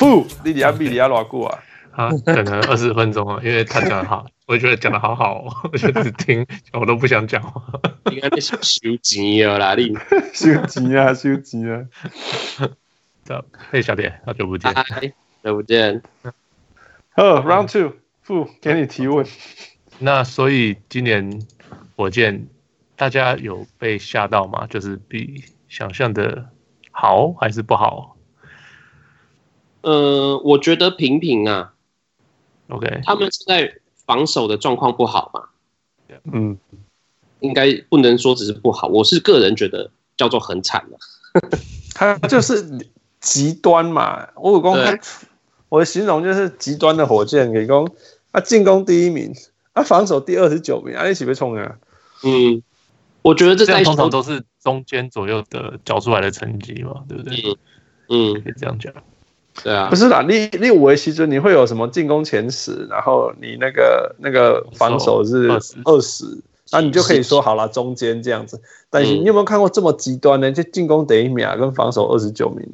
[0.00, 7.62] 负莉迪亚比利亚拉过啊，啊，可能二十分钟啊，因为他讲的好，我觉得讲的好好哦，我就只听，我都不想讲话。
[8.10, 9.94] 应该你是收钱了啦，你
[10.32, 11.84] 收钱啊，收钱啊。
[13.24, 14.82] 走，嘿，小点，好久不见，好
[15.44, 16.02] 久不见。
[17.10, 17.92] 好，Round Two，
[18.22, 19.26] 负给你提问。
[20.00, 21.42] 那所以今年
[21.94, 22.48] 火箭
[22.96, 24.66] 大家有被吓到吗？
[24.70, 26.48] 就是比想象的
[26.90, 28.16] 好还是不好？
[29.82, 31.74] 呃，我觉得平平啊。
[32.68, 35.44] OK，他们现在防守的状况不好嘛？
[36.32, 36.58] 嗯，
[37.40, 40.98] 应该不能说只是不好，我是个人觉得叫做很惨了。
[41.94, 42.88] 他就是
[43.20, 44.28] 极端嘛。
[44.36, 44.98] 我有公开，
[45.68, 47.88] 我的形容就是极端的火箭，给攻
[48.32, 49.32] 啊进攻第一名，
[49.72, 51.78] 啊防守第二十九名，啊一起被冲啊。
[52.24, 52.62] 嗯，
[53.22, 57.58] 我觉得这在通常都是中间左右的交出来的成绩嘛，对不对？
[58.08, 58.92] 嗯，可以这样讲。
[59.62, 65.48] 对啊，不是啦，你你五维西尊你会有什么进攻前十，然后你那个那个防守是
[65.84, 66.24] 二十，
[66.72, 68.60] 那你就可以说好了，中间这样子。
[68.88, 70.50] 但是你有没有看过这么极端的？
[70.50, 72.66] 就进攻第一秒跟防守二十九名，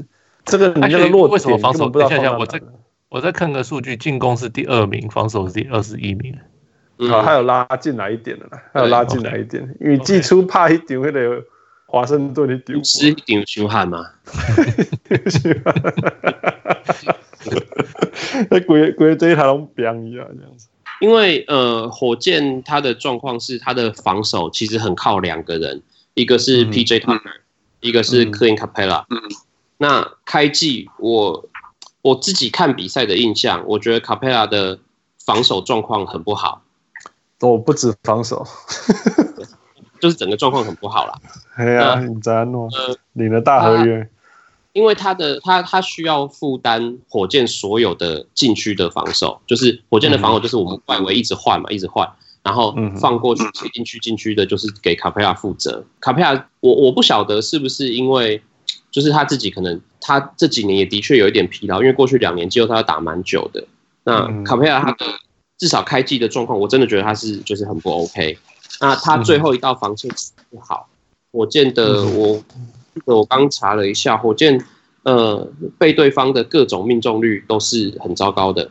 [0.44, 2.38] 这个你那个落点，为什么防守不知道？
[2.38, 2.60] 我再
[3.08, 6.36] 我再看个数据，进攻是第二名，防守是第二十一名。
[7.08, 11.20] 好，还有拉进来一点的啦，还有拉进来一点，因为季初怕一点会的。
[11.86, 14.04] 华盛顿的丢是一点凶悍吗？
[18.50, 20.68] 那鬼鬼这一台龙标一样这样子。
[21.00, 25.82] 因为呃，火箭他的状况是他的防守其实很靠两个人，
[26.14, 27.00] 一个是 P.J.
[27.00, 27.40] Tucker，、嗯、
[27.80, 29.04] 一个是 Clint Capela。
[29.10, 29.20] 嗯，
[29.76, 31.48] 那开季我
[32.00, 34.78] 我自己看比赛的印象，我觉得 Capela 的
[35.24, 36.62] 防守状况很不好。
[37.40, 38.46] 我不止防守。
[40.00, 41.12] 就是整个状况很不好啦。
[41.56, 42.68] 哎呀，很赞哦，
[43.14, 44.08] 领了大合约。
[44.72, 52.06] 因为他的他他需要负担火箭所有的禁区的防守，就是火箭的防守就是我们外围一直换嘛，一直换，
[52.42, 55.82] 然后放过去切进去禁区的，就是给卡佩拉负责。
[55.98, 58.42] 卡佩拉，我我不晓得是不是因为，
[58.90, 63.66] 就是他自己可能他这几年也的确有一点疲劳，因为过去两年季后赛他打蛮久的。
[64.04, 65.06] 那卡佩拉他的
[65.56, 68.36] 至少开季的状况，我真的觉得他是就是很不 OK。
[68.80, 70.10] 那他最后一道防线
[70.50, 70.88] 不好，
[71.32, 72.42] 火箭的我，
[73.04, 74.62] 我刚查了一下，火箭
[75.02, 75.46] 呃
[75.78, 78.70] 被对方的各种命中率都是很糟糕的，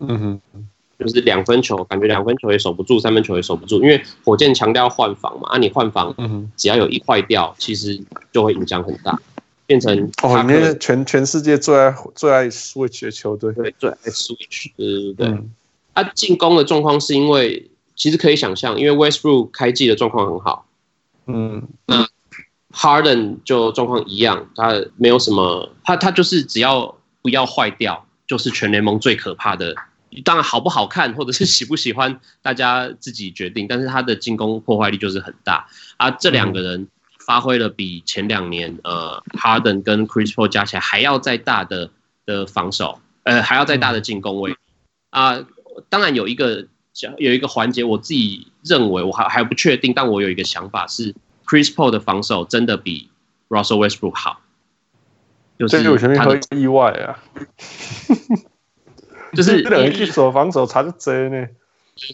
[0.00, 0.68] 嗯哼，
[0.98, 6.14] 就是两分球感觉两分球也守不住，三分球也守不住，因为火箭强调换防嘛，啊你换防，
[6.56, 7.98] 只要有一坏掉，其实
[8.30, 9.18] 就会影响很大，
[9.66, 15.38] 变成哦，里面全全世界最爱最爱 switch 的球队，对，最爱 switch，对对对，
[15.94, 17.70] 啊进攻的状况是因为。
[17.98, 20.66] 其实可以想象，因为 Westbrook 开季的状况很好，
[21.26, 22.08] 嗯，那
[22.72, 29.74] Harden 就状况一样，他没有什么，他他就是只要不要坏掉，就是全联盟最可怕的。
[30.24, 33.66] 当然好不好看或者是喜不喜欢，大家自己决定。
[33.68, 35.66] 但是他的进攻破坏力就是很大
[35.96, 36.08] 啊。
[36.12, 36.86] 这两个人
[37.26, 41.90] 发挥了比前两年呃 Harden 跟 Chris Paul 加起来还要再大的
[42.24, 44.56] 的防守，呃还要再大的进攻位
[45.10, 45.44] 啊。
[45.88, 46.68] 当然有一个。
[47.18, 51.14] 有一个环节，我自己认为我还还不确定，但我有一个想法是
[51.46, 53.08] ，Chris Paul 的防守真的比
[53.48, 54.40] Russell Westbrook 好。
[55.58, 57.18] 就是有前面会意外啊，
[59.34, 61.48] 就是 等于守防守差就真呢。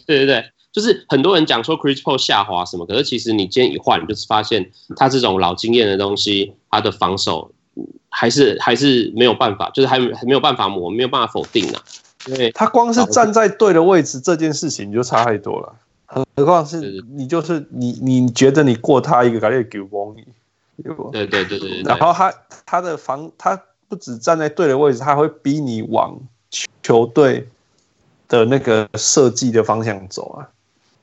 [0.07, 7.53] 对对对，就是很多人讲说 Chris Paul 下滑什么，可是其实你今天一换，就是发现他这种老经验的东西，他的防守
[8.09, 11.83] 还是还是没有办法，就是还还没有办法磨，没有办法否定啊。
[12.25, 15.75] 对，他光是站在对的位置这件事情就差太多了，
[16.35, 20.25] 何况是你就是你你觉得你过他一个，搞点九公里，
[21.11, 21.83] 对对对对。
[21.83, 22.33] 然后他
[22.65, 26.19] 他的防他不止站在对的位置，他会逼你往
[26.81, 27.47] 球队
[28.27, 30.49] 的那个设计的方向走啊。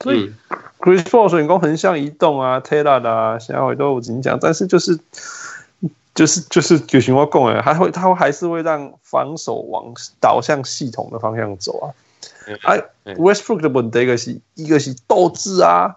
[0.01, 0.33] 所以
[0.81, 4.99] Chris Paul 水攻横向移动啊，Taylor 啊，现在都我跟你讲，但是就是。
[6.15, 11.87] 就是就是有情况共诶，他会他会还是会让防守往导向系统的方向走啊。
[12.65, 12.85] 哎、啊、
[13.17, 15.97] ，Westbrook 的问题一个是一个是斗志啊，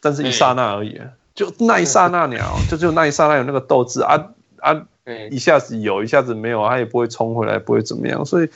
[0.00, 1.00] 但是一刹那而已，
[1.34, 4.86] 就那一刹那鸟，就就那一刹那有那个斗志啊啊，
[5.30, 8.50] 一下子有一下子没有，他也不会冲回来，不会怎么样，所以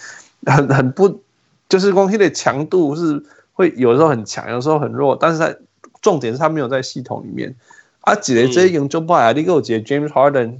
[0.44, 1.22] 很很不，
[1.68, 3.24] 就是光的强度是
[3.54, 5.54] 会有时候很强，有时候很弱，但是他
[6.02, 7.54] 重点是他没有在系统里面
[8.00, 8.14] 啊。
[8.14, 10.58] 几雷这一赢就不好啊，你给我解 James Harden。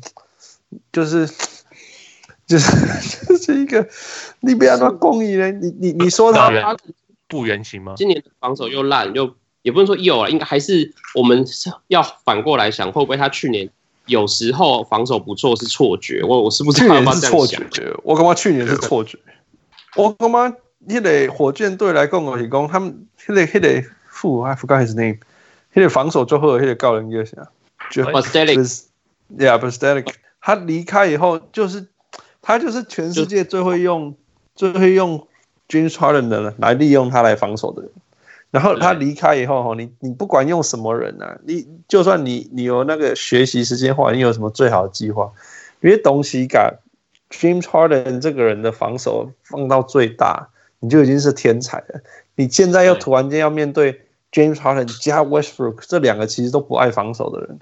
[0.93, 1.29] 就是
[2.47, 3.87] 就是就是一个，
[4.41, 5.51] 你不要说公益呢？
[5.51, 6.77] 你你你说他他
[7.29, 7.95] 不原型吗？
[7.97, 11.45] 今年防守又烂，又也不能说又啊，应该还是我们
[11.89, 13.69] 要反过来想，会不会他去年
[14.07, 17.59] 有时候防守不错是错觉，我我是不是去年是错觉？
[18.03, 19.19] 我干嘛去年是错觉？
[19.97, 20.53] 我干嘛？
[20.83, 25.19] 那个火箭队来跟我提供，他们那个那个副，I forgot his name，
[25.75, 27.47] 那个防守最后那个高人叫啥？
[27.91, 31.87] 就 Bjelica，Yeah，Bjelica，他离开以后，就是
[32.43, 34.15] 他就是全世界最会用
[34.55, 35.27] 最会用
[35.69, 37.91] James Harden 的人来利用他来防守的人。
[38.51, 45.31] 然后他离开以后，你你不管用什么人啊，你就算你你有那个学习时间，或者你有什么最好的计划，
[45.81, 46.79] 因为东西感
[47.31, 50.49] James Harden 这个人的防守放到最大，
[50.81, 52.01] 你就已经是天才了。
[52.35, 54.01] 你现在又突然间要面对
[54.33, 57.61] James Harden 加 Westbrook 这两个其实都不爱防守的人，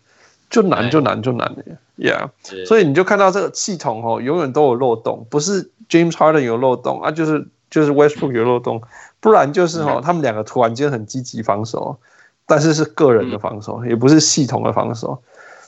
[0.51, 1.63] 就难就难就难了
[1.97, 2.31] ，Yeah。
[2.67, 8.83] 所以你就看到这个系统哦，永远都有漏洞，不是 James Harden 有漏洞啊，就是就是 Westbrook 有漏洞。
[9.21, 11.99] 不然就是哦，他们两个突然间很积极防守，
[12.47, 15.21] 但是是个人的防守，也不是系统的防守，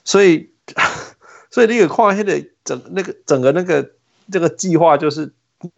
[0.04, 0.48] 所以
[1.50, 3.90] 所以那个跨线的整那个整个那个
[4.30, 5.32] 这个计划就是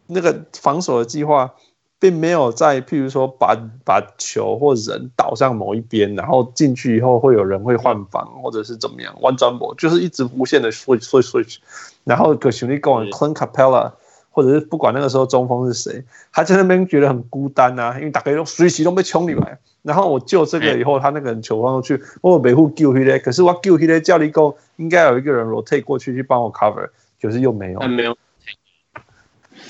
[0.06, 1.54] 那个防守的计划，
[2.02, 11.58] 并没有在譬如说把把球或人倒向某一边，然后进去以后会有人会换防或者是怎么样，one jump 就是一直无限的 switch switch switch，
[12.02, 13.92] 然后可兄弟跟我 Clint Capella。
[14.34, 16.02] 或者是不管那个时候中锋是谁，
[16.32, 19.58] 他在那边觉得很孤单啊，因为大家都随时都被冲进来。
[19.82, 23.18] 然后我救这个以后，他那个人球放出去，我维护救回来。
[23.18, 26.88] 可是我救回来叫你够，应该有一个人 rotate 过去去帮我 cover，
[27.20, 27.80] 可是又没有。
[27.80, 28.16] 没有。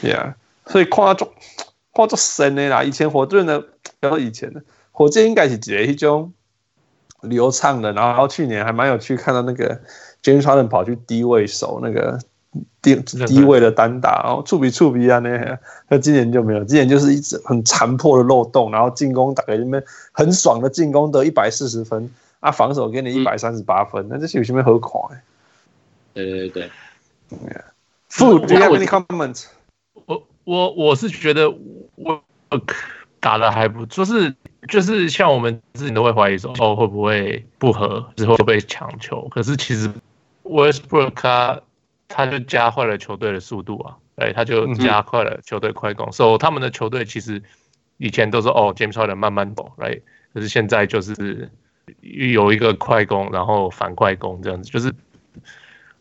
[0.00, 0.34] Yeah，
[0.66, 1.34] 所以看作
[1.94, 2.82] 看作神的啦。
[2.82, 3.64] 以前火箭的，
[4.00, 6.32] 然后以前的火箭应该是直一种
[7.20, 7.92] 流畅的。
[7.92, 9.80] 然后去年还蛮有趣，看到那个
[10.22, 12.18] James Harden 跑去低位守那个。
[12.82, 15.58] 低低位的单打，然后触鼻触鼻啊那些，
[15.88, 22.10] 那今年就没有，今年就是一直很残破的漏洞，然后进攻打给你们很爽的进攻得一百四十分，
[22.40, 25.22] 啊防守给你一百三十八分，那、嗯、这些有什么好看？
[26.12, 26.70] 对对对
[28.10, 29.46] ，Food, do you have any comments？
[30.44, 31.50] 我我我是觉得
[31.94, 32.22] 我
[33.20, 34.34] 打的还不错，就是
[34.68, 39.88] 就是像我们自己都会怀疑说哦会不会不合，之后会被抢球，可是其实
[40.42, 41.60] Westbrook 他
[42.08, 46.10] 他就加快了球队的速度啊，哎，他就加快了球队快攻。
[46.12, 47.42] 所以、他们的球队其实
[47.96, 49.98] 以前都是哦，James Harden 慢慢走来，
[50.34, 51.48] 可是现在就是
[52.00, 54.92] 有一个快攻，然后反快攻这样子，就是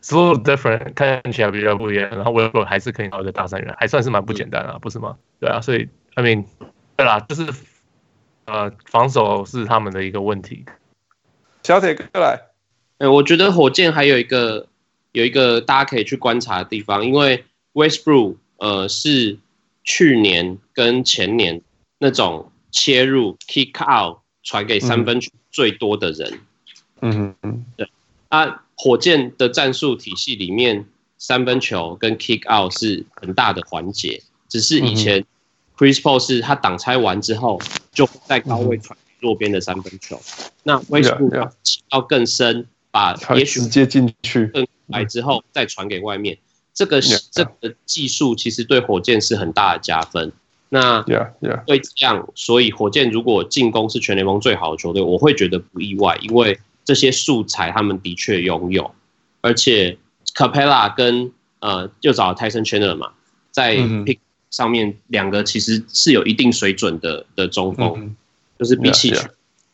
[0.02, 2.10] so different，看起来比较不一样。
[2.10, 5.16] 然后 Westbrook 还是可以拿一个大三元，还算是蛮不简单啊，不是吗？
[5.40, 6.46] 对啊，所以 I mean，
[6.98, 7.48] 对啦，就是
[8.46, 10.66] 呃，防守是他们的一个问题。
[11.64, 12.42] 小铁过来，
[12.98, 14.68] 哎，我觉得火箭还有一个。
[15.14, 17.44] 有一个大家可以去观察的地方，因为
[17.74, 19.38] Westbrook 呃是
[19.84, 21.62] 去年跟前年
[21.98, 26.40] 那种切入 kick out 传给三分球最多的人。
[27.02, 27.92] 嗯嗯嗯，对。
[28.30, 30.88] 啊，火箭的战术体系里面，
[31.20, 34.24] 三分球跟 kick out 是很大的环节。
[34.50, 35.24] 只是以前
[35.78, 37.62] Chris Paul 是他挡拆完之后，
[37.92, 40.20] 就在高位传弱边的三分球。
[40.64, 41.52] 那 Westbrook
[41.92, 44.48] 要更深，把也许直接进去。
[44.48, 46.40] 更来之后再传给外面，
[46.74, 47.00] 这个
[47.30, 50.34] 这个技术其实对火箭是很大的加分。
[50.70, 51.04] 那
[51.68, 56.60] 会这样，所以火箭如果进攻是全联盟最好的球队，我会觉得不意外，因为
[56.92, 58.94] 这些素材他们的确拥有，
[59.40, 59.98] 而且
[60.36, 63.14] Capella 跟呃又找了 Tyson Chandler 嘛，
[63.50, 64.20] 在 pick
[64.50, 68.14] 上面两个其实是有一定水准的的中锋，
[68.60, 69.16] 就是比起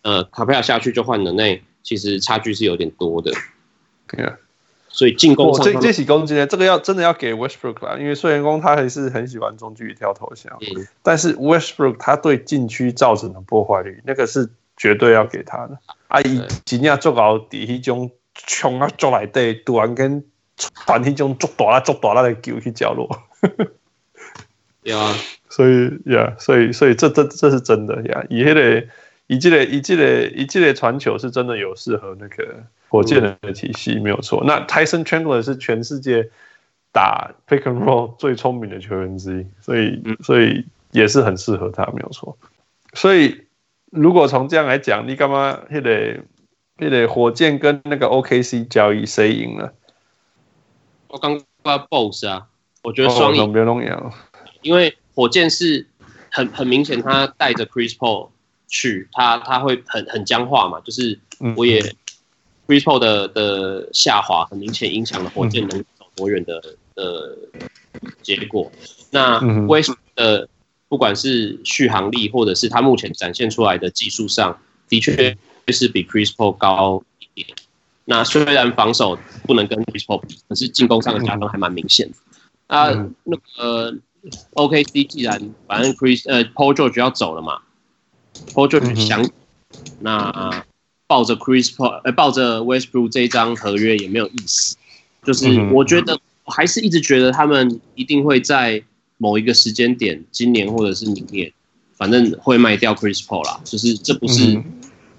[0.04, 3.32] 呃 Capella 下去就换了那，其实差距是有点多的。
[4.90, 15.80] 所以进攻上，这这起攻击呢，这个要真的要给 Westbrook 啦，因为虽然说他还是很喜欢中距离跳投降，嗯、但是 Westbrook 他对禁区造成的破坏率，那个是绝对要给他的。
[16.08, 20.24] 啊，以今天做到底一种冲啊，做来对，突然间
[20.86, 23.10] 传一种足大啦足大啦的球去角落。
[24.84, 25.14] 对啊，
[25.50, 28.88] 所以呀，所以所以这这这是真的呀，以迄个
[29.28, 32.64] 以这个以这个以这个传球是真的有适合那个。
[32.90, 36.30] 火箭人的体系没有错，那 Tyson Chandler 是全世界
[36.94, 42.38] 打 pick and roll 最聪明的球员之一，所以所以也是很适合他，没有错。
[42.94, 43.44] 所以
[43.92, 46.22] 如果从这样来讲，你干嘛那得
[46.78, 49.74] 那得火箭跟那个 OKC 交易谁赢了？
[51.08, 52.48] 我刚刚 BOSS 啊，
[52.84, 54.12] 我觉得双赢，别弄赢，
[54.62, 55.88] 因为火箭是
[56.32, 58.30] 很很明显，他带着 Chris Paul
[58.68, 61.20] 去，他他会很很僵化嘛，就是
[61.56, 61.82] 我也。
[62.68, 66.62] Chris Paul 的的下滑很明显影响了火箭能走多远的
[66.96, 67.38] 的
[68.22, 68.70] 结果。
[69.10, 70.50] 那 West 的
[70.90, 77.48] 不管是续航力，或者是他目前展现出来的技术上，的确是比 Chris Paul 高一点。
[78.06, 82.16] 那虽然防守不能跟 Chris Paul 比，可是进攻上的加分还蛮明显的。
[82.68, 82.88] 啊，
[83.24, 83.98] 那个
[84.54, 87.60] OKC 既然反正 Chris 呃 Paul George 要走了嘛
[88.54, 89.32] ，Paul George 想、嗯、
[90.00, 90.66] 那
[91.06, 94.78] 抱着 Chris Paul 呃抱着 Westbrook 这一张合约也没有意思。
[95.24, 98.82] 就是我觉得我还是一直觉得他们一定会在
[99.18, 101.52] 某一个时间点，今年或者是明年，
[101.96, 103.60] 反正会卖掉 Chris Paul 啦。
[103.64, 104.56] 就是这不是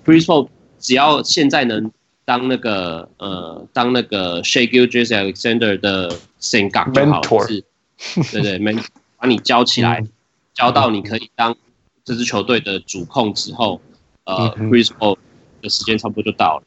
[0.04, 1.90] Chris Paul 只要现在能。
[2.28, 7.64] 当那个呃，当那个 Shai Gilgeous-Alexander 的 Sengun 就好了，是，
[8.30, 8.76] 对对，没
[9.16, 10.04] 把你教起来，
[10.52, 11.56] 教到你可以当
[12.04, 13.80] 这支球队的主控之后，
[14.24, 15.16] 呃，Chris Paul
[15.62, 16.64] 的时间差不多就到了。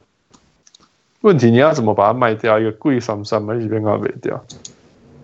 [1.19, 2.59] 问题你要怎么把它卖掉？
[2.59, 4.43] 一个贵三三嘛，一边搞卖掉。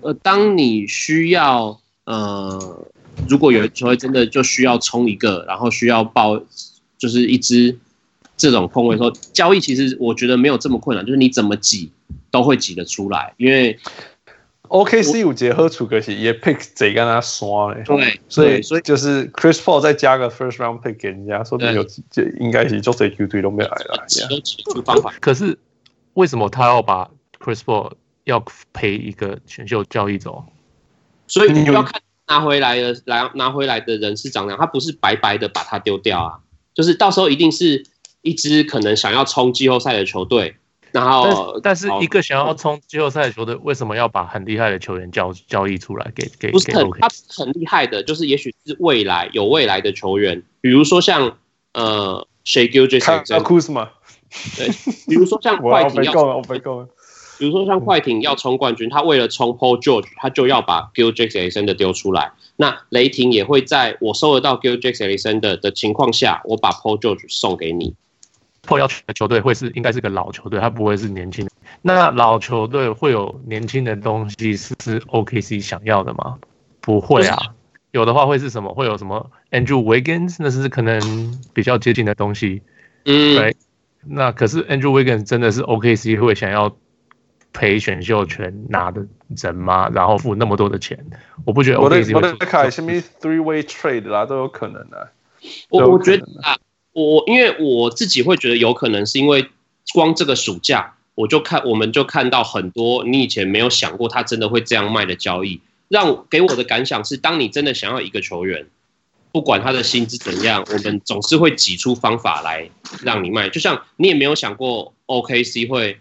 [0.02, 2.88] 呃，当你需要呃，
[3.30, 6.42] 如果有球队真的就需要冲一个，然后需要报，
[6.98, 7.78] 就是一支。
[8.40, 11.92] 这种空位说交易，其实我觉得没有这么困难，就是你怎么挤
[12.30, 13.80] 都会挤得出来，因为
[14.68, 25.12] OKC 有结合出个是也 pick 谁跟他刷嘞，对，所以所以就是 Chris Paul 再加个 first round pick 给人家，说不定有就应该是做谁球队都没来了，挤挤出方法。
[25.20, 25.58] 可是
[26.14, 27.10] 为什么他要把
[27.40, 27.94] Chris Paul
[28.26, 30.46] 要赔一个选秀交易走？
[31.28, 36.40] 所以你要看拿回来的来拿回来的人是长这样，他不是白白的把它丢掉啊，
[36.74, 37.86] 就是到时候一定是。
[38.24, 40.58] 一支可能想要冲季后赛的球队，
[40.92, 46.52] 然后但是一个想要冲季后赛的球队，为什么要把很厉害的球员交交易出来给给？
[46.52, 51.38] 不是很他很厉害的，就是也许是未来有未来的球员，比如说像
[51.74, 53.88] 呃，Shai Gilgeous-Alexander
[54.58, 54.68] 对，
[55.08, 56.42] 比如说像 快艇要，
[57.38, 62.32] 比如说像快艇要冲冠军，他为了冲 Paul George，他就要把 Gilgeous-Alexander 丢出来。
[62.56, 67.94] 那雷霆也会在我收得到 Gilgeous-Alexander 的情况下，我把 Paul George 送给你。
[68.64, 71.52] 破要求的球队会是应该是个老球队，他不会是年轻的。
[71.82, 76.38] 那老球队会有年轻的东西是是 OKC 想要的吗？
[76.82, 77.38] 不会啊，
[77.92, 78.74] 有的话会是什么？
[78.74, 80.36] 会有什么 Andrew Wiggins？
[80.40, 81.00] 那是可能
[81.54, 82.62] 比较接近的东西。
[83.06, 83.56] 嗯，对。
[84.10, 86.76] 那可是 Andrew Wiggins 真的是 OKC 会想要
[87.54, 89.90] 赔选秀权拿的人吗？
[89.94, 90.98] 然后付那么多的钱？
[91.46, 92.14] 我不觉得 OKC 会。
[92.14, 95.12] 我的我的卡什么 three way trade 啦都有可能的。
[95.70, 96.58] 我我觉得啊。
[96.94, 99.48] 我因为我自己会觉得有可能是因为
[99.94, 108.66] 光这个暑假我就看我们就看到很多你以前没有想过他真的会这样卖的交易，让给我的感想是，当你真的想要一个球员，
[109.32, 112.68] 不管他的薪资怎样，我们总是会挤出方法来
[113.04, 113.50] 让你卖。
[113.50, 116.00] 就像你也没有想过 OKC 会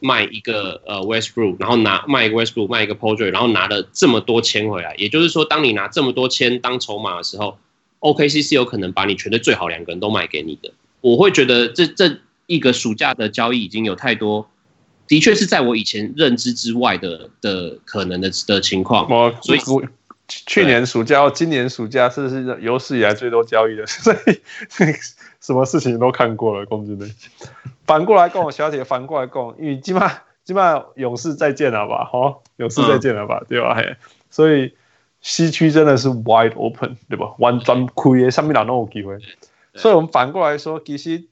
[0.00, 4.94] 卖一个呃 Westbrook，然后拿卖一个 Westbrook 卖一个 Paul George，然后拿了这么多签回来。
[4.96, 7.58] 也就是说，当你拿这么多签当筹码的时候。
[8.00, 14.48] OKC 是有可能把你全队最好两个人都卖给你的，我会觉得这这一个暑假的交易已经有太多，
[15.08, 19.10] 的确是在我以前认知之外的的可能的的情况。
[19.10, 19.58] 我所以
[20.28, 24.16] 去年暑假、今年暑假是是有史以来最多交易的，所以
[25.40, 26.66] 什么事情都看过了。
[26.66, 27.10] 公牛队
[27.86, 32.08] 反过来跟我小铁反过来讲，因为基本上基本上勇士再见了吧？
[32.10, 33.38] 好，勇士再见了吧？
[33.42, 33.74] 嗯、对吧？
[33.74, 33.96] 嘿，
[34.30, 34.74] 所以。
[35.22, 37.34] 西区真的是 wide open，对吧？
[37.38, 39.18] 完全亏的，上面哪都有机会。
[39.74, 41.24] 所以，我们反过来说，其实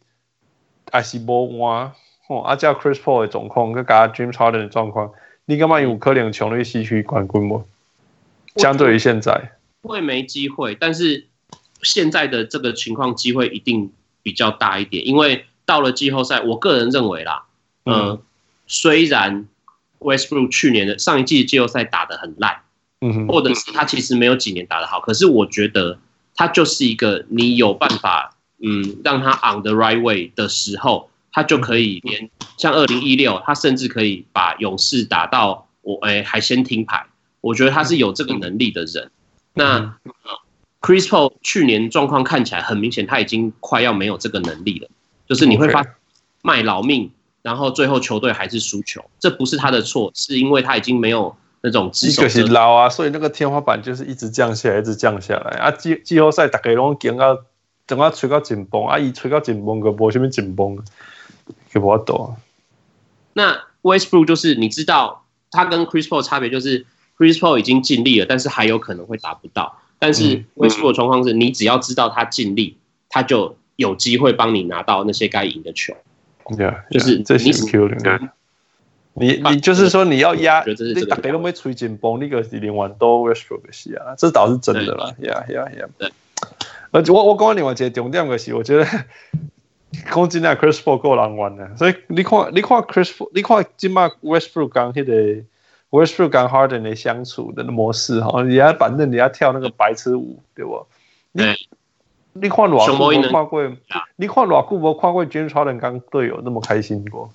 [0.90, 1.92] 还是无换。
[2.26, 5.12] 哦，啊，叫 Chris Paul 的状况，跟加 James Harden 的状况，
[5.44, 7.64] 你干嘛有可能抢那西区冠军吗？
[8.56, 10.74] 相对于现在，会没机会。
[10.74, 11.28] 但是
[11.82, 13.92] 现在的这个情况，机会一定
[14.24, 17.44] 比较大一点，因为到了季后赛，我个人认为啦，
[17.84, 18.22] 嗯、呃，
[18.66, 19.48] 虽然
[19.98, 22.60] Westbrook 去年的上一季季后赛打得很烂。
[23.06, 25.98] 嗯或者是他其实没有几年打得好，可是我觉得
[26.34, 37.04] 他就是一个你有办法，嗯，让他 on the right way 的时候，他就可以连像二零一六，他甚至可以把勇士打到我哎还先听牌，
[37.42, 39.10] 我觉得他是有这个能力的人。
[39.52, 39.98] 那
[40.80, 44.88] Chris Paul 去年状况看起来很明显，他已经快要没有这个能力了，
[45.26, 45.84] 就是你会发
[46.42, 47.10] 卖老命，
[47.42, 51.36] 然后最后球队还是输球，这不是他的错，是因为他已经没有。
[51.66, 55.70] 那种一个是老啊，所以那个天花板就是一直降下来，一直降下来啊。
[55.70, 57.38] 季季后赛大家拢惊到，
[57.86, 60.78] 等下吹到紧绷啊，一吹到紧绷个，无什么紧绷，
[61.72, 62.34] 就无法度。
[63.32, 66.84] 那 Westbrook 就是你知道，他跟 Chris Paul 差别就是
[67.16, 69.80] Chris Paul 已经尽力了，但是还有可能会达不到。
[69.98, 72.76] 但是 Westbrook 的状况是你只要知道他尽力，
[73.08, 75.94] 他就有机会帮你拿到那些该赢的球。
[76.56, 78.20] 对啊，就是这是 Q 的。
[79.16, 85.86] 你你就是说你要压，你大家都没吹紧绷，那个是连完都 Westbrook 的戏啊，这倒是真的啦，呀呀呀！
[85.96, 86.10] 对，
[86.90, 88.84] 而且我我刚刚另外一个重点的是，我觉得
[90.10, 95.44] 讲真啊，Chris Paul 够难玩的，所以你看，你看 Chris Paul，你看今麦 Westbrook 刚迄个
[95.90, 100.84] Westbrook 跟 Harden 的相处的模式哈，你要反正你要跳那个白痴舞，对不？
[101.30, 101.44] 你
[102.34, 103.62] 你看偌久没看过，
[104.16, 107.30] 你看偌久没看过 James Harden 跟队友那么开心过？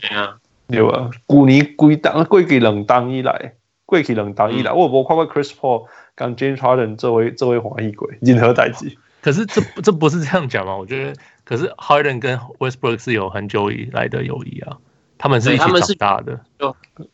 [0.00, 0.38] 对啊，
[0.68, 1.10] 对啊？
[1.28, 8.96] 去年归档过去两档以来，过去两档以来，我无看过 Chris Paul 跟 James Harden 这位这位华裔鬼任何代志。
[9.20, 10.76] 可是这这不是这样讲吗？
[10.76, 14.78] 我觉得，可是 Harden 跟 Westbrook 是有很久以来的友谊啊，
[15.18, 16.40] 他们是一起长大的。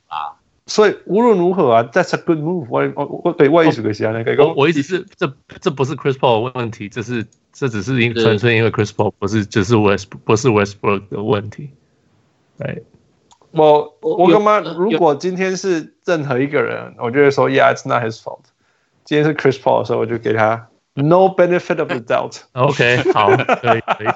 [0.09, 0.33] 啊，
[0.66, 2.82] 所以无论如何啊，That's a good move 我。
[2.96, 11.70] 我我我对我意思是这样，我我意思是这这不是 Chris Paul 的问题，这是这只是因纯粹因为 Chris Paul 不是只是 West 不是 Westbrook 的问题。
[12.58, 12.84] 对，
[13.52, 14.60] 我我干嘛？
[14.60, 18.42] 如果今天是任何一个人，我就会说 Yeah，it's not his fault。
[19.06, 20.68] 今天是 Chris Paul 的时候，我就给他。
[20.96, 22.42] No benefit of the doubt.
[22.54, 24.08] OK，好，可以可以。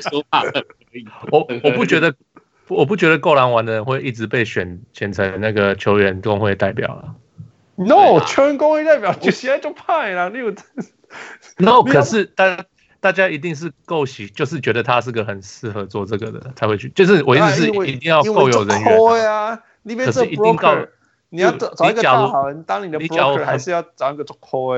[0.00, 1.06] 说话可以。
[1.30, 2.14] 我我不觉得，
[2.71, 7.15] 我不觉得够难玩的人会一直被选选成那个球员工会代表了。
[7.75, 10.29] No，球员工会代表就现在就派了。
[10.29, 10.51] 你有
[11.57, 12.65] ？No， 可是大
[12.99, 16.89] 大家一定是够喜，就是觉得他是个很适合做这个的才会去。
[16.89, 19.59] 就是我意思是一定要够有人缘啊。
[19.83, 20.77] 可是一定到
[21.29, 24.73] 你要找找一个大好人当你的 broker，还是要找一个做扣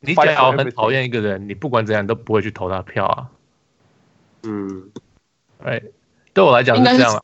[0.00, 3.28] 你假如很讨厌一个人，你不管怎样都不会去投他票啊。
[4.42, 4.90] 嗯，
[5.62, 5.82] 哎，
[6.32, 7.22] 对我来讲是这样。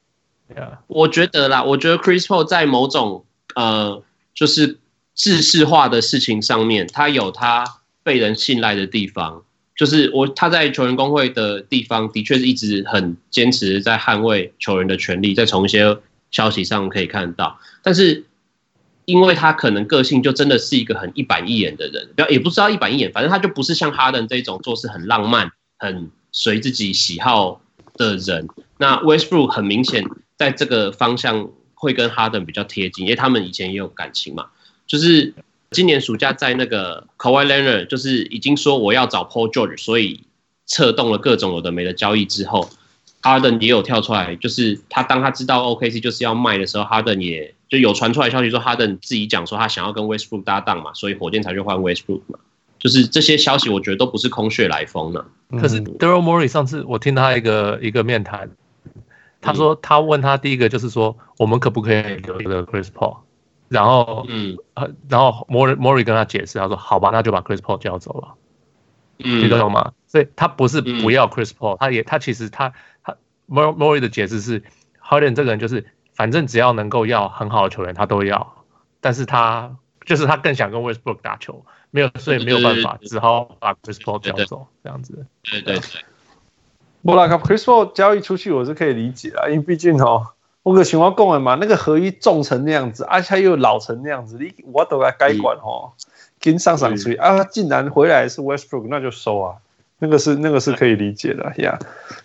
[0.86, 4.02] 我觉得啦，我觉得 Chris Paul 在某种呃，
[4.34, 4.78] 就是
[5.14, 7.64] 制式化的事情上面，他有他
[8.02, 9.42] 被人信赖的地方。
[9.74, 15.98] 就是我他在球员工会的地方，的确是一直很坚持在捍卫球员的权利，在从一些
[16.30, 18.24] 消息上可以看到，但是。
[19.04, 27.60] 因为他可能个性就真的是一个很一板一眼的人，不也不知道一板一眼，反正他就不是像哈登这种做事很浪漫、很随自己喜好
[27.96, 28.46] 的人。
[28.78, 30.04] 那 Westbrook 很明显
[30.44, 34.46] 在这个方向会跟哈登比较贴近，因为他们以前也有感情嘛。
[34.86, 35.32] 就是
[35.70, 40.24] 今年暑假在那个 Kawhi Leonard 就是已经说我要找 Paul George，所以
[40.66, 42.68] 策动了各种有的没的交易之后，
[43.22, 47.54] 哈登也有跳出来，就是他当他知道 OKC 就是要卖的时候，哈登也。
[47.72, 52.38] 就有传出来消息说，哈登自己讲说他想要跟 Westbrook 搭档嘛，所以火箭才去换 Westbrook 嘛。
[52.78, 55.24] 就是这些消息，我觉得都不是空穴来风呢。
[55.58, 58.50] 可是 Daryl Morey 上次我听他一个一个面谈，
[59.42, 63.18] 他说他问他第一个就是说，我们可不可以留一个 Chris Paul？
[63.68, 64.56] 然后嗯，
[65.08, 68.34] 然后 Morey Morey 跟他解释，他说好吧，那就把 Chris Paul 交走了。
[69.18, 69.92] 嗯，你懂吗？
[70.06, 72.72] 所以他不是不要 Chris Paul，他也他其实他
[73.04, 73.16] 他
[73.48, 74.62] Morey 的解释是
[75.04, 75.84] ，Harden 这个人就是。
[76.14, 78.64] 反正只要能够要很好的球员，他都要。
[79.00, 85.24] 但是他就是他更想跟 Westbrook 打球，没有，所以没有办法，只好把 Chris Paul 交走这样子。
[85.42, 86.00] 对对对。
[87.02, 90.28] 不啦，Chris Paul 交易出去我是可以理解啊，因为毕竟哦，
[90.62, 95.92] 我个情况讲了嘛，那个合约重成那样子，而且又老成那样子，你我都该改管哦，
[96.40, 99.56] 跟上上去啊，竟然回来是 Westbrook，那就收啊，
[99.98, 101.78] 那个是那个是可以理解的呀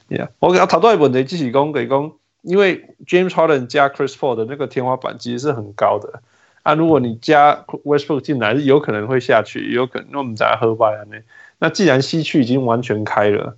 [0.09, 0.29] 呀。
[0.39, 2.11] 我给他讨到一本的，继续讲，给讲。
[2.43, 6.21] 因为 James Harden 加 Chris Paul 的那个天花板其实是很高的
[6.63, 11.17] 啊，如果你加 Westbrook 进来，是有可能会下去，有可能那我们再喝吧呢。
[11.59, 13.57] 那既然西区已经完全开了，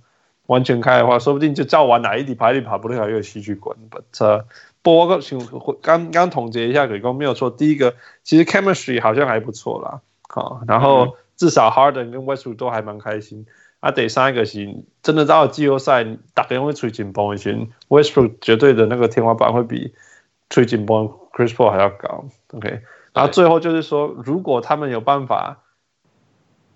[0.50, 3.76] 完全开的话，说不定就照玩哪一底排一爬不了又有戏剧滚。
[3.88, 4.44] But
[4.82, 5.20] 不过
[5.80, 7.50] 刚刚总结一下，可以说没有错。
[7.52, 13.46] 第一个，其实 chemistry 好像还不错啦，好，然后至少 Harden 跟 Westbrook 都还蛮开心。
[13.78, 17.56] 啊，第三个是真的到了季后赛，大家会吹紧绷一些
[17.88, 19.94] ，Westbrook 绝对的那个天花板会比
[20.48, 22.24] 吹紧绷 Chris Paul 还要高。
[22.54, 22.80] OK，
[23.12, 25.58] 然后最后就是说，如果他们有办法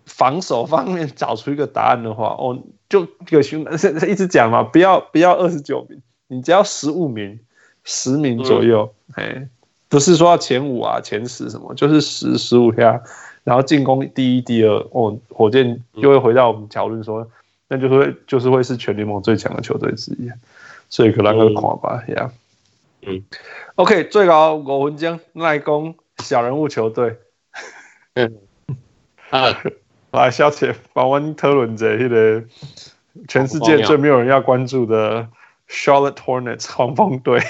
[0.06, 2.62] 防守方面找出一个答案的话，哦，
[2.94, 3.66] 就这个兄
[4.08, 7.40] 一直讲嘛，不要不要二十九名，你只要十五名、
[7.82, 9.50] 十名左右，哎、嗯，
[9.88, 13.02] 不是说要前五啊、前十什么，就是十十五下。
[13.42, 17.28] 然后进攻第一、第二，哦，火箭就会回到我们讨论说，
[17.68, 20.30] 那就是会就是会是全联盟最强的球队之一，
[20.88, 22.30] 所以可能会垮吧，呀，
[23.02, 23.22] 嗯
[23.74, 27.18] ，OK，最高五分钟来攻小人物球队，
[28.14, 28.34] 嗯，
[29.28, 29.62] 啊，
[30.14, 32.42] 来小铁帮我讨论这那个
[33.28, 35.28] 全世界最没有人要关注的
[35.68, 37.40] Charlotte Hornets 黄蜂队，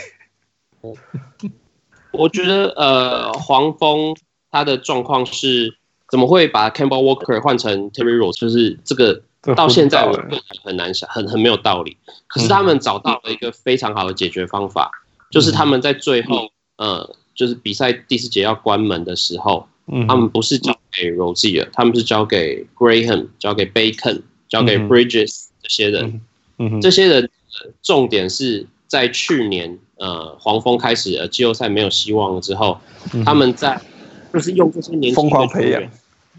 [2.12, 4.16] 我觉得呃黄蜂
[4.50, 5.76] 他的状况是。
[6.10, 8.38] 怎么会把 Campbell Walker 换成 Terry Rose？
[8.38, 9.20] 就是这个
[9.56, 10.12] 到现在我
[10.62, 11.96] 很难想，很很没有道理。
[12.28, 14.92] 可是他们找到了一个非常好的解决方法，
[15.30, 19.66] 就是他们在最后，呃，就是比赛第四节要关门的时候，
[20.08, 26.20] 他们不是交给 r o s i e r 他们是交给 Graham，交给 Bacon，交给 Bridges 这些人。
[26.80, 27.28] 这些人
[27.82, 32.80] 重点是在去年呃黄蜂开始呃季后赛没有希望了之后，
[33.12, 33.80] 嗯、他们在
[34.32, 35.90] 就是用这些年轻的球员，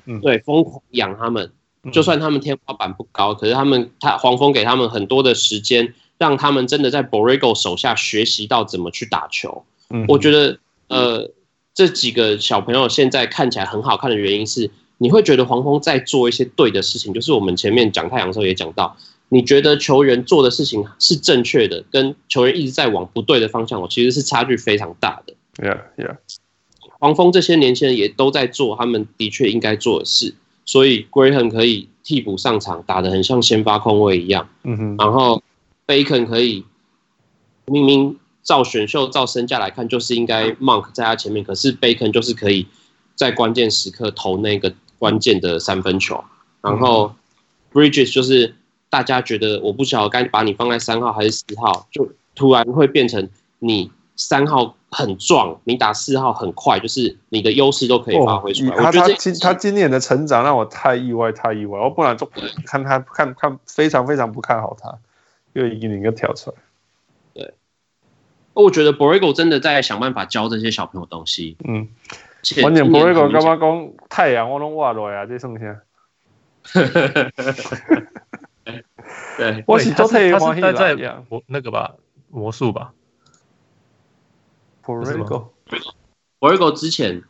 [0.05, 1.51] 嗯，对，疯狂养他们，
[1.91, 9.63] 就算他们天花板不高，可是他们他黄蜂给他们很多的时间，让他们真的在 Borrego 手下学习到怎么去打球。
[9.89, 11.29] 嗯，我觉得呃
[11.75, 18.97] 这几个小朋友现在看起来很好看的原因是，你会觉得黄蜂在做一些对的事情，就是我们前面讲太阳的时候也讲到。
[19.29, 25.33] 你觉得球员做的事情是正确的，跟球员一直在往不对的方向，我其实是差距非常大的。
[25.57, 26.17] Yeah, yeah。
[26.99, 34.47] 黄蜂这些年轻人也都在做他们的确应该做的事，所以 Graham 可以替补上场，打得很像先发控卫一样。
[34.63, 34.95] 嗯哼。
[34.97, 35.41] 然后
[35.88, 36.63] Bacon 可以
[37.65, 42.65] 明明照选秀、照身价来看，就是应该 Monk 在他前面，可是 Bacon 就是可以
[43.15, 46.23] 在关键时刻投那个关键的三分球。
[46.62, 47.13] 然后
[47.73, 48.55] Bridges 就是。
[48.88, 53.27] 大家觉得我不晓得该把你放在三号还是四号，就突然会变成
[53.60, 58.77] 你三号很壮，你打四号很快，就是你的优势都可以发挥出来。
[58.77, 61.77] 他他今他今年的成长让我太意外，太意外。
[61.77, 62.25] 我不然就
[62.65, 64.97] 看他看看非常非常不看好他，
[65.51, 66.55] 又一个一个跳出来。
[68.55, 71.57] 对，我觉得 Borrego 真的在想办法教这些小朋友东西。
[71.63, 71.89] 嗯，
[72.61, 75.81] 关键 Borrego 刚刚讲太阳我拢挖落来啊，这剩下。
[79.37, 81.95] 对，我是做太阳他在在魔那个吧，
[82.29, 82.93] 魔术吧。
[84.83, 87.23] Borrego，Borrego 之前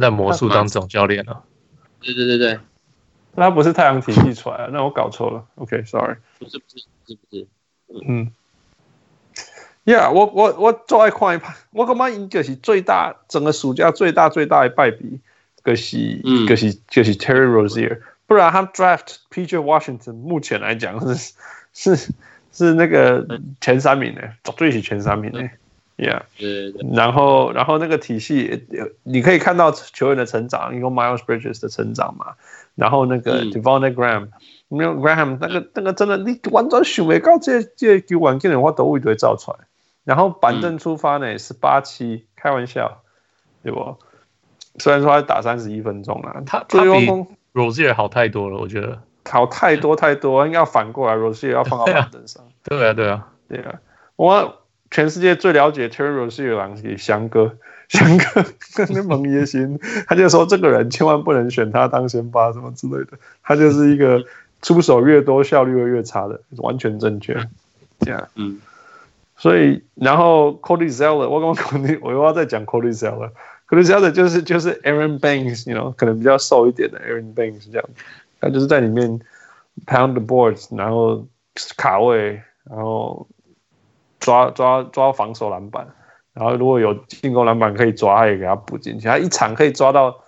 [0.00, 1.44] 在魔术当总教练了。
[2.00, 2.58] 对对对对，
[3.36, 5.46] 他不是太阳体系出来啊，那我搞错了。
[5.56, 7.46] OK，Sorry，不是不是不是不是，
[8.08, 8.32] 嗯。
[9.88, 15.18] Yeah，我我我最爱看一盘，我感觉应该是最大整个暑假最大最大的败笔，
[15.64, 18.00] 就是就是就是 Terry Rozier。
[18.26, 21.32] 不然他 draft PJ Washington 目前来讲是
[21.72, 22.12] 是
[22.52, 25.48] 是那个前三名的，绝对是前三名的
[25.96, 26.20] ，Yeah，
[26.94, 28.66] 然后然后那个体系，
[29.04, 32.34] 你可以看到球员的成长，一个 Miles Bridges 的成长嘛，
[32.74, 34.28] 然后那个 Devonte Graham，
[34.68, 39.58] 没有 Graham 那个那个真的你完全想不到这这球员竟然我都会堆造出来，
[40.08, 43.02] 然后板凳出发呢是八七，开玩笑，
[43.62, 43.94] 对不？
[44.78, 46.88] 虽然说他打三十一分钟了，他他比。
[47.52, 52.42] Rosier 好太多了，我觉得好太多太多，应该要反过来， Rosier 要放到板凳上。
[52.64, 53.80] 对啊，对啊，对啊！
[54.16, 57.58] 我全世界最了解 Terry Rosier 的人是翔哥，
[57.90, 64.24] 翔哥跟那蒙爷星，他就说这个人千万不能选他当先发什么之类的，他就是一个
[64.62, 67.38] 出手越多效率会越差的，完全正确。
[68.00, 68.58] 这样，嗯。
[69.38, 73.30] 所以，然后 Cody Zeller，我刚刚我又要再讲 Cody Zeller。
[73.68, 77.88] Cody Zeller 就是就是 Aaron Banks，you know，可能比较瘦一点的 Aaron Banks 这样，
[78.40, 79.20] 他就是在里面
[79.86, 81.24] pound the boards，然后
[81.76, 83.28] 卡位，然后
[84.18, 85.86] 抓抓抓防守篮板，
[86.32, 89.06] 然后如果有进攻篮板可以抓，他也给他补进去。
[89.06, 90.18] 他一场可以抓到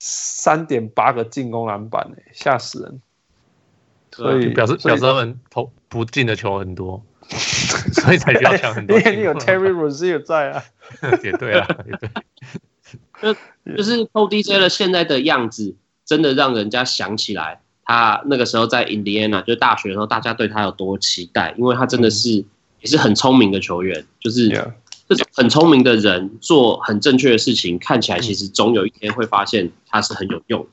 [0.00, 3.00] 三点八个进攻篮板，哎，吓死人！
[4.12, 7.04] 所以表示表示他们投不进的球很多，
[8.02, 8.96] 所以才需要抢很多。
[9.00, 10.62] 因为你有 Terry Rozier 在啊，
[11.22, 12.10] 也对啊，也对。
[13.66, 22.44] 就就是 Cody Zeller 现在的样子，真的让人家想起来他那个时候在 Indiana 就大学的时候，大家对他有多期待，因为他真的是
[22.80, 24.48] 也是很聪明的球员，就是
[25.08, 30.68] 这种很聪明的人做很正确的事情，看起来其实总有一天会发现他是很有用的。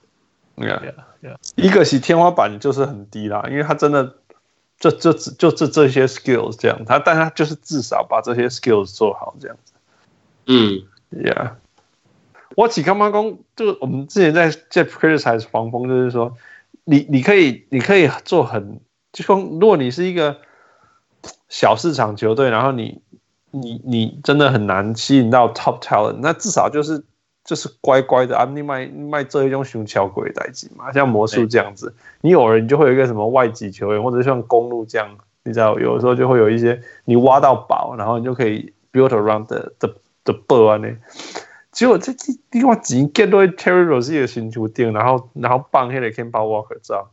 [0.68, 1.36] Yeah, yeah.
[1.56, 4.18] 一个是天花板就是很低啦，因为他真的
[4.90, 9.74] 就就就这这些 skills 这样，他但他就是至少把这些 skills 做好这样子。
[10.48, 11.52] 嗯，Yeah。
[12.56, 16.38] 我起刚刚讲，就我们之前在在 criticize 黄蜂，就是说，
[16.84, 18.80] 你你可以你可以做很，
[19.12, 20.38] 就说如果你是一个
[21.50, 23.02] 小市场球队，然后你
[23.50, 27.04] 你你真的很难吸引到 top talent，那至少就是
[27.44, 40.96] 就是乖乖的啊，你卖卖这一种熊桥鬼代级嘛，像魔术这样子，你偶尔你就会有一个什么外籍球员，或者像公路这样，你知道有的时候就会有一些你挖到宝，然后你就可以 build around the the the ball 呢。
[41.72, 47.10] 结果这这地方只 get 到 Terry Rozier 的新球店，然后然后放那个 Kemba Walker 照。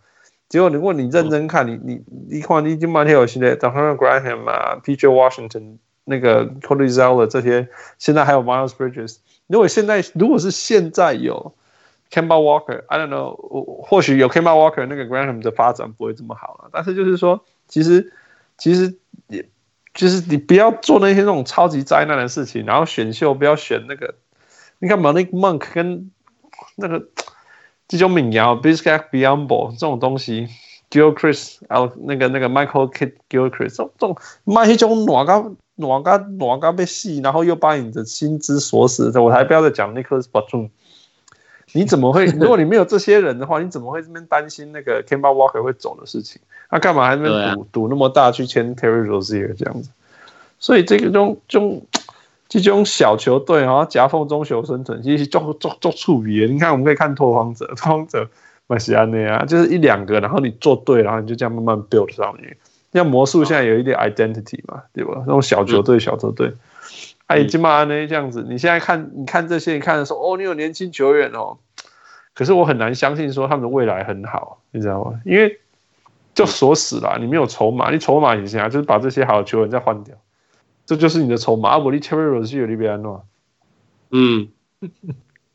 [0.51, 5.79] 结果如果你认真看，你你你看你今晚天有新的 Donte Graham 啊，PJ Washington
[6.11, 7.69] 那个 Cody Zeller 这些，
[7.99, 9.17] 现在还有 Miles Bridges。
[9.47, 11.55] 如果现在如果是现在有
[12.11, 13.35] c a m b a Walker，I don't know，
[13.83, 16.69] 或许有 c a m b a Walker，那个 Graham 的发展不会这么好了。
[16.73, 18.13] 但是就是说，其实
[18.59, 19.49] 其实也
[19.95, 24.15] 就是你不要做那些那种超级灾难的事情，然后选秀不要选那个。
[24.83, 26.11] 你看 Malik Monk 跟
[26.77, 27.07] 那个
[27.87, 30.49] 这种民谣 Bismack Biyombo 这种东西
[30.91, 35.45] ，Gilchrist 啊，那个那个 Michael Kid Gilchrist，这种卖一种暖咖
[35.81, 40.71] 暖咖暖咖被戏，然后又把你的薪资锁死，我才不要再讲 Nicholas Batum。
[41.73, 42.27] 你怎么会？
[42.39, 46.41] 如果你没有这些人的话，你怎么会这边担心那个 Kemba Walker 会走的事情？
[46.69, 49.91] 他、啊、干嘛还那边赌赌那么大去签 Terry Rozier 这样子？
[50.59, 51.87] 所以这个种种
[52.49, 56.45] 这种小球队啊，夹缝中求生存，其实做做做处理。
[56.51, 58.29] 你看，我们可以看拓荒者，拓荒者
[58.67, 62.57] 马西亚内啊，就是一两个，然后你做对，然后你就这样慢慢 build 上去。
[62.93, 65.15] 像魔术现在有一点 identity 嘛，对吧？
[65.27, 66.53] 那种小球队，小球队。
[67.27, 71.59] 哎，金马呢这样子，你现在看，你看这些，你看的时候，哦，你有年轻球员哦，
[72.35, 75.21] 可是我很难相信说他们的未来很好，你知道吗？
[75.25, 75.61] 因为
[76.35, 80.17] 就锁死了，你没有筹码，你筹码也行啊就是把这些好的球员再换掉，
[80.87, 81.69] 这就是你的筹码。
[81.69, 83.25] 阿伯利切瑞罗是有利比安诺，
[84.11, 84.49] 嗯，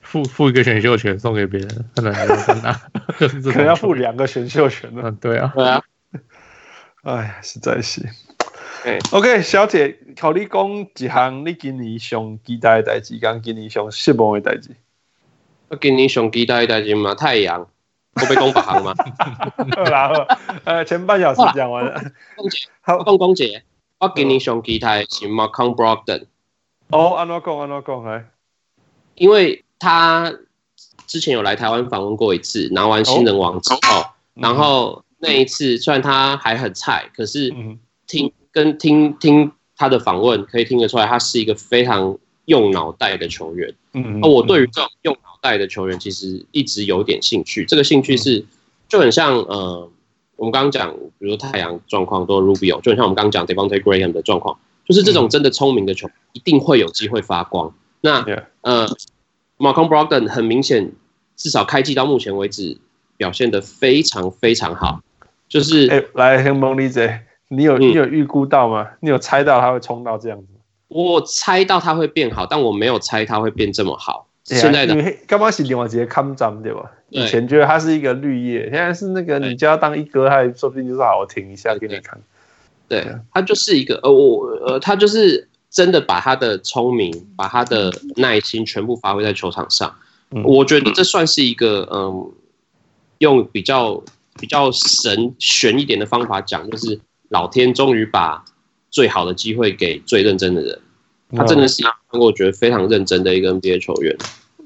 [0.00, 2.12] 付付一个选秀权送给别人，可能
[3.52, 5.16] 可能要付两个选秀权呢。
[5.20, 5.82] 对啊，对啊，
[7.02, 8.08] 哎，实在是。
[9.10, 14.70] OK，小姐，考你讲一项你今年上期待的代志，跟今年上失望的代志。
[15.68, 17.66] 我今年上期待的代志嘛，太阳，
[18.14, 18.94] 我被讲别项嘛。
[19.90, 20.26] 然后，
[20.64, 22.00] 呃，前半小时讲完了。
[22.80, 23.64] 好，讲讲姐，
[23.98, 26.26] 我今年上期待是 Malcolm Brogdon。
[26.90, 27.58] 哦，安怎讲？
[27.58, 28.04] 安怎讲？
[28.04, 28.26] 哎，
[29.16, 30.32] 因为他
[31.06, 37.54] 之前有来台湾访问过一次，拿完新人王之后，然后那一次虽然他还很菜，可是
[38.06, 38.30] 听。
[38.54, 43.74] 跟听听他的访问，可以听得出来，他是一个非常用脑袋的球员。
[43.94, 47.64] 嗯，而我对于这种用脑袋的球员，其实一直有点兴趣。
[47.64, 48.44] 这个兴趣是
[48.90, 49.90] 就很像呃，
[50.36, 57.74] 我们刚刚讲，比如说太阳状况都 Rubio，就很像我们刚刚讲 Devonte Graham 的状况，就是这种真的聪明的球一定会有机会发光。
[58.02, 58.22] 那
[58.60, 58.86] 呃
[59.56, 60.92] ，Malcolm Brogdon 很明显，
[61.36, 62.76] 至少开季到目前为止
[63.16, 65.00] 表现得非常非常好。
[65.52, 67.20] 就是、欸、来很猛理解。
[67.48, 68.88] 你有你有预估到吗？
[68.90, 70.46] 嗯、你有猜到他会冲到这样子？
[70.88, 74.26] 我猜到他会变好，但我没有猜他会变这么好。
[74.44, 74.94] 啊、现在的
[75.26, 76.90] 刚刚是另外一个看涨对吧？
[77.10, 82.18] 以前觉得他是一个绿叶，现在是那个你叫他当一哥，他说不定就是好好听一下给你看。
[82.88, 89.94] 对，他就是一个呃我呃他就是真的把他的聪明、把他的耐心全部发挥在球场上。
[90.30, 92.32] 嗯、我觉得这算是一个嗯，
[93.18, 94.02] 用比较
[94.38, 97.00] 比较神玄一点的方法讲，就是。
[97.32, 98.44] 老天终于把
[98.90, 100.78] 最好的机会给最认真的人，
[101.34, 104.14] 他真的是让我觉得非常认真的一个 NBA 球员。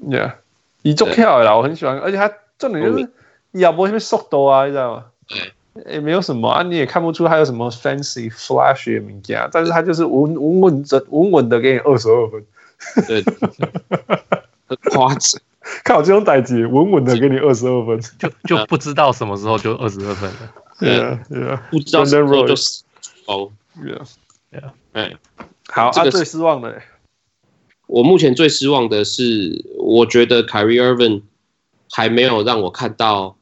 [0.05, 0.33] Yeah，
[0.81, 3.09] 你做跳的啦，我很喜欢，而且他重点就是
[3.53, 5.05] 也不会什么速度啊，你知道吗？
[5.29, 12.45] 对，也没有什么啊，你也看不出他有什么 fancy flash 的名家，但是他就是稳稳稳的稳稳的给你二十二分。
[13.07, 13.23] 对，
[14.67, 15.41] 很夸张，
[15.83, 20.53] 看我这种代级，稳稳的给你二十二分，就就不知道什么时候就二十二分了。
[20.79, 22.83] 对啊，对啊，不知道什么时候就是
[23.25, 23.51] 哦，
[23.81, 24.05] 对啊，
[24.51, 25.13] 对啊，哎，
[25.69, 26.81] 好，啊，最失望的，
[27.87, 31.23] 我目前最失望的是，我觉得 Kyrie Irving
[31.89, 33.37] 还没有让我看到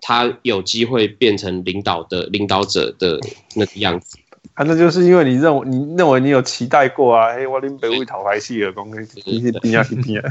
[0.00, 3.20] 他有机会变成领导的领导者的
[3.54, 4.16] 那个样子。
[4.54, 7.26] 啊，那就是因为你认为你认为你有期待过啊？
[7.32, 10.30] 哎，我林北为讨牌戏而攻，你是边啊边啊。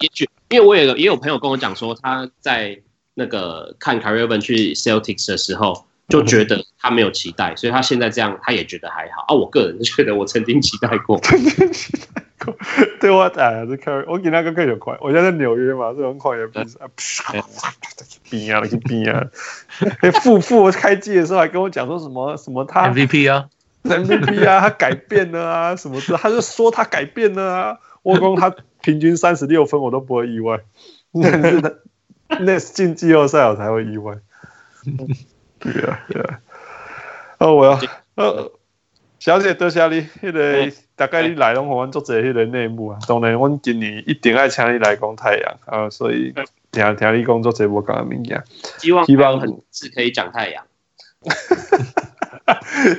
[0.00, 2.80] 也许因为我也也有朋友跟我讲说他在。
[3.14, 9.34] 那个看 Kyrie Irving 去 Celtics 的时候，就觉得他没有期待，所以他现在这样，他也觉得还好啊。
[9.34, 12.56] 我个人就觉得我曾经期待过， 曾经期待过。
[12.98, 14.96] 对我哎呀，这 Kyrie 我给那个更有快。
[15.00, 16.88] 我现在在纽约嘛，这种快也不是啊，
[18.30, 19.26] 边啊，那个边啊。
[20.00, 23.46] 哎，富富开机的时候还跟我讲说什么什么他 MVP 啊
[23.82, 27.78] ，MVP 啊，他改变了啊，什么的，他就说他改变了啊。
[28.02, 30.60] 我讲他平均三十六分，我都不会意外。
[32.28, 34.16] 但是进季后赛我才会意外。
[35.58, 36.40] 对啊，对啊。
[37.38, 37.78] 哦，我要，
[38.14, 38.52] 呃，
[39.18, 42.98] 小姐多谢你，那个大概你来拢互阮做这迄个内幕啊。
[43.06, 46.32] 当然，阮今年一定爱请你来讲太阳啊，所以
[46.70, 48.42] 听听你讲做这无讲的物件。
[48.78, 50.64] 希望希望很是可以讲太阳。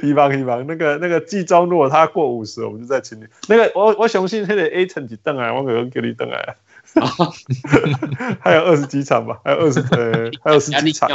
[0.02, 3.26] 希望希望那个那个季中如果他过五十，我们就再请你。
[3.48, 6.56] 那个我我相信那个 A 层级邓来，我可能给你邓来。
[8.42, 11.10] 还有二十几场吧，还有二十呃， 还有十几场。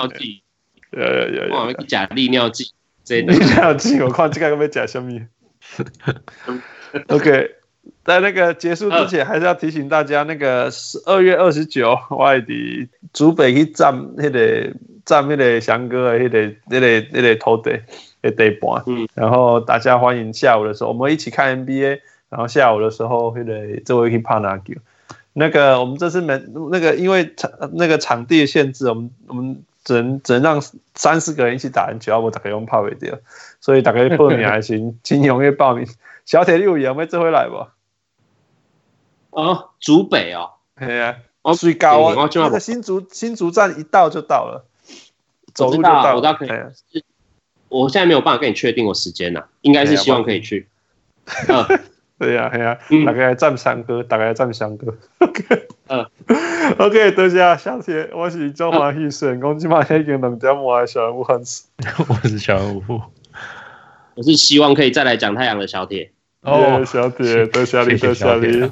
[0.93, 2.73] 呃呃呃，假利尿剂，
[3.09, 5.11] 利 尿剂，我看这个有没有假什么
[7.09, 7.51] ？OK，
[8.05, 14.73] 在那个结束之前，还是要提醒大家，那个十二月二十九，外地主北去站那个
[15.05, 17.79] 站那个翔哥的那个那个那个土地
[18.31, 24.75] 的地盘，嗯，然后大家欢迎下午的时候，我们一起看 NBA，然后下午的时候，会来这位去拍篮球。
[25.33, 30.63] 那个我们这次没那个，因为场那个场地的限制，我们我们只能只能让
[30.95, 33.15] 三四个人一起打篮球，要不大家用泡尾掉，
[33.61, 35.87] 所以大家报名还行，请踊跃报名。
[36.25, 37.67] 小铁六有没有这回来不？
[39.31, 41.17] 哦，竹北哦，对啊，
[41.55, 44.65] 最高啊，那个新竹新竹站一到就到了，
[45.53, 46.49] 走路就到，我倒可以。
[47.83, 50.67] 我现在没有办法跟你确定我时间呐，应该是希望可以去。
[52.19, 54.95] 对 呀，对呀，大概站三个，大概站三个。
[55.19, 55.45] OK，
[55.89, 56.07] 嗯
[56.79, 61.67] ，OK，多谢小铁，我是中华艺术，我今晚已经两点半，小人物汉斯，
[62.09, 63.01] 我是小人物，
[64.15, 66.11] 我是希望可以再来讲太阳的小铁。
[66.43, 68.71] 哦，小铁，多谢你，多谢你。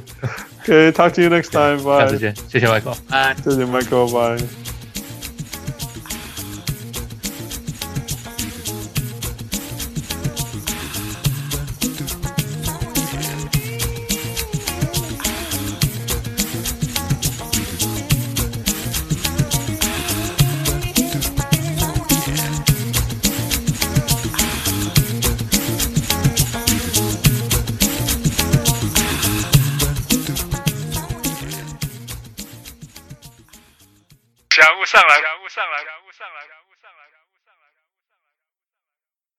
[0.62, 1.98] OK，talk to you next time，bye。
[2.00, 4.63] 下次见，谢谢 Michael，拜，谢谢 Michael，拜。